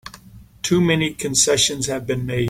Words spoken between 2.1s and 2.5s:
made!